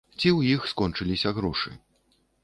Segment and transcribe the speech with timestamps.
[0.09, 1.75] Ці ў іх скончыліся грошы.